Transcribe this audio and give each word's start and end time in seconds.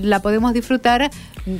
la 0.00 0.20
podemos 0.20 0.52
disfrutar 0.52 1.08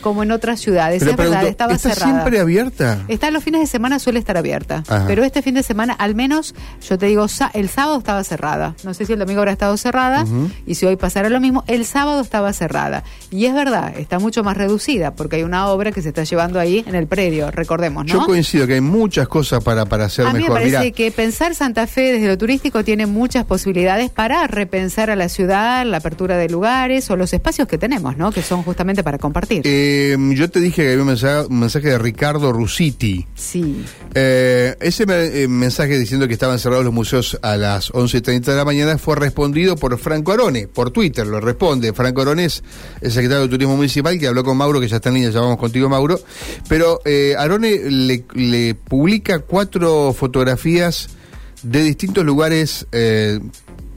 como 0.00 0.24
en 0.24 0.32
otras 0.32 0.58
ciudades. 0.58 0.98
Pero 0.98 1.12
es 1.12 1.16
verdad, 1.16 1.30
pregunto, 1.32 1.50
estaba 1.50 1.74
¿está 1.74 1.90
cerrada. 1.90 2.12
siempre 2.12 2.40
abierta? 2.40 3.04
Está 3.06 3.30
los 3.30 3.44
fines 3.44 3.60
de 3.60 3.68
semana, 3.68 4.00
suele 4.00 4.18
estar 4.18 4.36
abierta. 4.36 4.82
Ajá. 4.88 5.04
Pero 5.06 5.22
este 5.22 5.42
fin 5.42 5.54
de 5.54 5.62
semana, 5.62 5.92
al 5.92 6.16
menos, 6.16 6.52
yo 6.88 6.98
te 6.98 7.06
digo, 7.06 7.26
el 7.54 7.68
sábado 7.68 7.98
estaba 7.98 8.24
cerrada. 8.24 8.74
No 8.82 8.94
sé 8.94 9.06
si 9.06 9.12
el 9.12 9.20
domingo 9.20 9.40
habrá 9.42 9.52
estado 9.52 9.76
cerrada 9.76 10.24
y 10.66 10.74
si 10.74 10.86
hoy 10.86 10.96
pasará 10.96 11.28
lo 11.28 11.38
mismo. 11.40 11.62
El 11.68 11.84
sábado 11.84 12.20
estaba 12.20 12.52
cerrada. 12.52 13.04
Y 13.30 13.46
es 13.46 13.54
verdad, 13.54 13.96
está 13.96 14.18
mucho 14.18 14.42
más 14.42 14.56
reducida 14.56 15.14
porque 15.14 15.36
hay 15.36 15.42
una 15.44 15.68
obra 15.68 15.92
que 15.92 16.02
se 16.02 16.08
está 16.08 16.24
llevando 16.24 16.58
ahí 16.58 16.82
en 16.84 16.96
el 16.96 17.06
predio, 17.06 17.52
recordemos, 17.52 18.06
¿no? 18.06 18.12
Yo 18.12 18.24
coincido 18.24 18.66
que 18.66 18.74
hay 18.74 18.80
muchas 18.80 19.28
cosas 19.28 19.62
para, 19.62 19.86
para 19.86 20.06
hacer 20.06 20.26
A 20.26 20.32
mí 20.32 20.42
me 20.42 20.48
parece 20.48 20.78
Mirá, 20.78 20.90
que 20.90 21.12
pensar 21.12 21.54
Santa 21.54 21.86
Fe 21.86 22.14
desde 22.14 22.26
lo 22.26 22.36
turístico 22.36 22.82
tiene 22.82 23.06
muchas 23.06 23.44
posibilidades 23.44 24.10
para 24.10 24.48
repensar 24.48 25.10
a 25.10 25.16
la 25.16 25.28
ciudad, 25.28 25.86
la 25.86 25.98
apertura 25.98 26.36
de 26.36 26.48
lugares 26.48 27.08
o 27.10 27.16
los 27.16 27.32
espacios 27.32 27.68
que 27.68 27.78
tenemos, 27.78 28.15
¿no? 28.16 28.32
Que 28.32 28.42
son 28.42 28.62
justamente 28.62 29.02
para 29.04 29.18
compartir. 29.18 29.62
eh, 29.64 30.16
yo 30.34 30.50
te 30.50 30.60
dije 30.60 30.82
que 30.82 30.88
había 30.90 31.00
un 31.02 31.08
mensaje, 31.08 31.46
un 31.48 31.60
mensaje 31.60 31.88
de 31.88 31.98
Ricardo 31.98 32.52
Rusiti. 32.52 33.26
sí. 33.34 33.84
Eh, 34.14 34.74
ese 34.80 35.04
me- 35.04 35.42
eh, 35.42 35.48
mensaje 35.48 35.98
diciendo 35.98 36.26
que 36.26 36.32
estaban 36.32 36.58
cerrados 36.58 36.84
los 36.84 36.94
museos 36.94 37.38
a 37.42 37.56
las 37.56 37.90
11.30 37.92 38.52
de 38.52 38.56
la 38.56 38.64
mañana 38.64 38.96
fue 38.98 39.14
respondido 39.16 39.76
por 39.76 39.98
Franco 39.98 40.32
Arone, 40.32 40.68
por 40.68 40.90
Twitter 40.90 41.26
lo 41.26 41.40
responde. 41.40 41.92
Franco 41.92 42.22
Arone 42.22 42.46
es 42.46 42.62
el 43.02 43.12
secretario 43.12 43.42
de 43.42 43.48
Turismo 43.48 43.76
Municipal 43.76 44.18
que 44.18 44.26
habló 44.26 44.42
con 44.44 44.56
Mauro, 44.56 44.80
que 44.80 44.88
ya 44.88 44.96
está 44.96 45.10
en 45.10 45.16
línea, 45.16 45.30
ya 45.30 45.40
vamos 45.40 45.58
contigo 45.58 45.88
Mauro. 45.88 46.18
Pero 46.68 47.00
eh, 47.04 47.34
Arone 47.38 47.90
le, 47.90 48.24
le 48.34 48.74
publica 48.74 49.40
cuatro 49.40 50.14
fotografías 50.14 51.08
de 51.62 51.82
distintos 51.82 52.24
lugares 52.24 52.86
eh, 52.92 53.38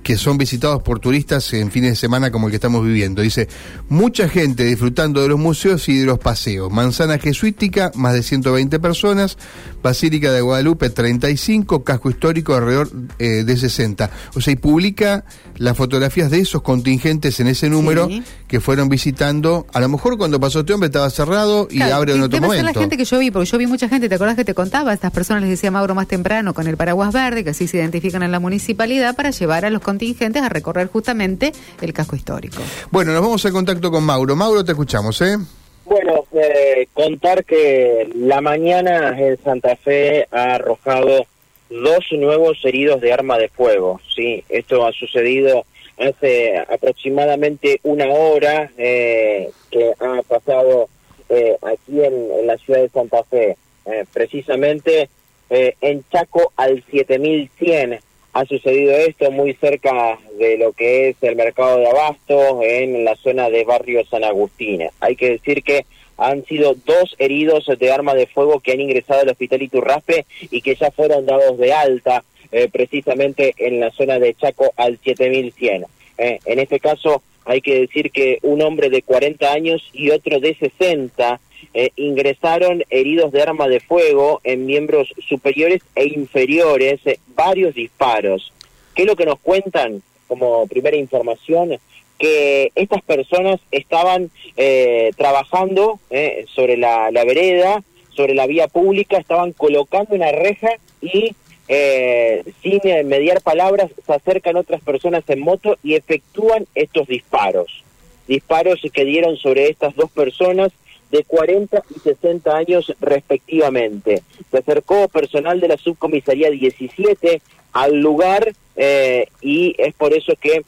que 0.10 0.18
son 0.18 0.40
visitados 0.40 0.82
por 0.82 1.00
turistas 1.00 1.54
en 1.54 1.70
fines 1.70 1.92
de 1.92 1.96
semana 1.96 2.32
como 2.32 2.48
el 2.48 2.52
que 2.52 2.56
estamos 2.56 2.84
viviendo. 2.84 3.22
Dice, 3.22 3.48
mucha 3.90 4.28
gente 4.28 4.64
disfrutando 4.64 5.22
de 5.22 5.28
los 5.28 5.38
museos 5.38 5.88
y 5.88 6.00
de 6.00 6.08
los 6.08 6.18
paseos. 6.18 6.72
Manzana 6.72 7.20
Jesuítica, 7.20 7.92
más 7.94 8.16
de 8.16 8.24
120 8.24 8.80
personas. 8.80 9.38
Basílica 9.84 10.32
de 10.32 10.42
Guadalupe, 10.42 10.90
35. 10.90 11.84
Casco 11.84 12.10
histórico, 12.10 12.56
alrededor 12.56 12.90
eh, 13.20 13.44
de 13.46 13.56
60. 13.56 14.10
O 14.34 14.42
sea, 14.42 14.52
y 14.52 14.56
publica 14.56 15.26
las 15.58 15.78
fotografías 15.78 16.32
de 16.32 16.40
esos 16.40 16.64
contingentes 16.64 17.40
en 17.40 17.46
ese 17.46 17.70
número 17.70 18.08
Sí. 18.08 18.24
que 18.48 18.60
fueron 18.60 18.90
visitando. 18.90 19.68
A 19.74 19.80
lo 19.80 19.90
mejor 19.90 20.18
cuando 20.18 20.40
pasó 20.40 20.62
este 20.62 20.74
hombre 20.74 20.88
estaba 20.88 21.08
cerrado 21.12 21.68
y 21.70 21.76
Claro, 21.78 21.96
abre 21.98 22.14
en 22.16 22.22
otro 22.24 22.30
debe 22.40 22.48
ser 22.48 22.58
momento. 22.64 22.80
la 22.80 22.82
gente 22.84 22.98
que 22.98 23.06
yo 23.06 23.20
vi, 23.20 23.30
porque 23.30 23.48
yo 23.48 23.60
vi 23.60 23.68
mucha 23.68 23.88
gente, 23.88 24.10
¿te 24.10 24.16
acordás 24.16 24.36
que 24.36 24.44
te 24.46 24.56
contaba? 24.56 24.92
Estas 24.92 25.12
personas 25.12 25.44
les 25.44 25.52
decía 25.52 25.70
Mauro 25.70 25.94
más 25.94 26.08
temprano 26.08 26.56
con 26.56 26.66
el 26.68 26.78
paraguas 26.78 27.14
verde, 27.14 27.44
que 27.44 27.52
así 27.52 27.68
se 27.68 27.78
identifican 27.78 28.24
en 28.24 28.32
la 28.32 28.40
municipalidad 28.40 29.16
para 29.16 29.30
llevar 29.30 29.66
a 29.66 29.70
los 29.70 29.82
contingentes 29.84 29.99
a 30.40 30.50
recorrer 30.50 30.88
justamente 30.88 31.52
el 31.82 31.94
casco 31.94 32.16
histórico. 32.16 32.62
Bueno, 32.92 33.14
nos 33.14 33.22
vamos 33.22 33.46
a 33.46 33.52
contacto 33.52 33.92
con 33.92 34.04
Mauro. 34.04 34.36
Mauro, 34.36 34.64
te 34.64 34.72
escuchamos, 34.72 35.22
¿eh? 35.22 35.38
Bueno, 35.86 36.26
eh, 36.34 36.88
contar 36.94 37.44
que 37.46 38.10
la 38.16 38.42
mañana 38.42 39.20
en 39.20 39.42
Santa 39.44 39.76
Fe 39.76 40.28
ha 40.32 40.56
arrojado 40.56 41.26
dos 41.70 42.06
nuevos 42.12 42.58
heridos 42.64 43.02
de 43.02 43.12
arma 43.14 43.38
de 43.38 43.50
fuego. 43.50 44.00
Sí, 44.16 44.44
esto 44.50 44.86
ha 44.86 44.92
sucedido 44.94 45.66
hace 45.98 46.58
aproximadamente 46.58 47.80
una 47.84 48.08
hora 48.08 48.72
eh, 48.78 49.50
que 49.72 49.92
ha 50.00 50.22
pasado 50.24 50.88
eh, 51.30 51.58
aquí 51.62 52.04
en, 52.04 52.14
en 52.40 52.48
la 52.48 52.58
ciudad 52.58 52.82
de 52.82 52.90
Santa 52.90 53.24
Fe, 53.24 53.58
Eh, 53.86 54.06
precisamente 54.14 55.10
eh, 55.50 55.74
en 55.82 56.04
Chaco 56.12 56.52
al 56.58 56.84
7100 56.92 58.00
ha 58.34 58.46
sucedido 58.46 58.92
esto 58.92 59.32
muy 59.32 59.54
cerca 59.54 60.20
de 60.38 60.58
lo 60.58 60.74
que 60.74 61.10
es 61.10 61.18
el 61.22 61.36
mercado 61.36 61.80
de 61.80 61.88
abasto 61.88 62.62
en 62.64 63.04
la 63.04 63.16
zona 63.16 63.50
de 63.50 63.64
barrio 63.64 64.06
San 64.06 64.24
Agustín. 64.24 64.84
Hay 65.00 65.16
que 65.16 65.32
decir 65.32 65.64
que 65.64 65.86
han 66.18 66.46
sido 66.46 66.76
dos 66.86 67.16
heridos 67.18 67.66
de 67.80 67.92
arma 67.92 68.14
de 68.14 68.28
fuego 68.28 68.60
que 68.60 68.74
han 68.74 68.82
ingresado 68.82 69.22
al 69.22 69.30
hospital 69.30 69.62
Iturraspe 69.62 70.26
y 70.52 70.62
que 70.62 70.76
ya 70.76 70.92
fueron 70.92 71.26
dados 71.26 71.58
de 71.58 71.74
alta 71.74 72.24
eh, 72.52 72.68
precisamente 72.72 73.54
en 73.58 73.80
la 73.80 73.92
zona 73.92 74.20
de 74.20 74.34
Chaco 74.34 74.74
al 74.76 75.00
7100. 75.04 75.86
Eh, 76.18 76.40
en 76.46 76.60
este 76.60 76.80
caso 76.80 77.24
hay 77.46 77.62
que 77.62 77.82
decir 77.82 78.12
que 78.12 78.40
un 78.44 78.62
hombre 78.62 78.90
de 78.90 79.02
40 79.02 79.52
años 79.52 79.82
y 79.94 80.12
otro 80.12 80.40
de 80.40 80.56
60 80.56 81.40
eh, 81.74 81.92
ingresaron 81.96 82.84
heridos 82.90 83.32
de 83.32 83.42
arma 83.42 83.68
de 83.68 83.80
fuego 83.80 84.42
en 84.44 84.66
miembros 84.66 85.14
superiores 85.28 85.82
e 85.96 86.08
inferiores, 86.08 87.00
eh, 87.06 87.20
varios 87.36 87.76
disparos. 87.76 88.54
¿Qué 88.96 89.04
es 89.04 89.08
lo 89.08 89.16
que 89.16 89.26
nos 89.26 89.40
cuentan 89.40 90.02
como 90.28 90.68
primera 90.68 90.98
información? 90.98 91.78
Que 92.18 92.72
estas 92.76 93.02
personas 93.02 93.60
estaban 93.72 94.30
eh, 94.58 95.12
trabajando 95.16 96.00
eh, 96.10 96.46
sobre 96.54 96.76
la, 96.76 97.12
la 97.12 97.24
vereda, 97.24 97.84
sobre 98.10 98.34
la 98.34 98.46
vía 98.48 98.68
pública, 98.68 99.18
estaban 99.18 99.54
colocando 99.54 100.16
una 100.16 100.32
reja 100.32 100.72
y 101.02 101.34
eh, 101.72 102.44
sin 102.64 102.82
mediar 103.08 103.42
palabras 103.42 103.92
se 104.04 104.12
acercan 104.12 104.58
otras 104.58 104.82
personas 104.82 105.24
en 105.28 105.40
moto 105.40 105.78
y 105.84 105.94
efectúan 105.94 106.66
estos 106.74 107.08
disparos. 107.08 107.84
Disparos 108.28 108.82
que 108.92 109.06
dieron 109.06 109.38
sobre 109.38 109.70
estas 109.70 109.96
dos 109.96 110.12
personas 110.12 110.72
de 111.12 111.24
40 111.24 111.84
y 111.96 112.00
60 112.00 112.56
años 112.56 112.94
respectivamente. 113.00 114.24
Se 114.52 114.58
acercó 114.58 115.08
personal 115.08 115.60
de 115.60 115.70
la 115.70 115.78
subcomisaría 115.78 116.50
17 116.50 117.42
al 117.74 118.00
lugar 118.00 118.54
eh, 118.76 119.28
y 119.42 119.76
es 119.78 119.94
por 119.94 120.14
eso 120.14 120.34
que 120.40 120.64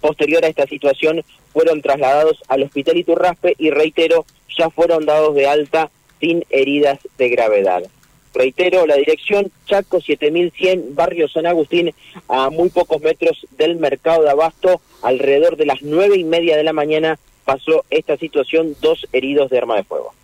posterior 0.00 0.44
a 0.44 0.48
esta 0.48 0.66
situación 0.66 1.22
fueron 1.52 1.82
trasladados 1.82 2.42
al 2.48 2.62
hospital 2.62 2.96
Iturraspe 2.96 3.54
y 3.58 3.70
reitero, 3.70 4.24
ya 4.56 4.70
fueron 4.70 5.04
dados 5.04 5.34
de 5.34 5.46
alta 5.46 5.90
sin 6.20 6.44
heridas 6.50 6.98
de 7.18 7.28
gravedad. 7.28 7.82
Reitero, 8.32 8.86
la 8.86 8.94
dirección 8.94 9.50
Chaco 9.66 10.00
7100, 10.00 10.94
barrio 10.94 11.28
San 11.28 11.46
Agustín, 11.46 11.92
a 12.28 12.50
muy 12.50 12.68
pocos 12.68 13.00
metros 13.00 13.46
del 13.58 13.76
mercado 13.76 14.22
de 14.22 14.30
Abasto, 14.30 14.80
alrededor 15.02 15.56
de 15.56 15.66
las 15.66 15.82
nueve 15.82 16.16
y 16.16 16.24
media 16.24 16.56
de 16.56 16.62
la 16.62 16.72
mañana 16.72 17.18
pasó 17.50 17.84
esta 17.90 18.16
situación, 18.16 18.76
dos 18.80 19.08
heridos 19.12 19.50
de 19.50 19.58
arma 19.58 19.74
de 19.74 19.82
fuego. 19.82 20.14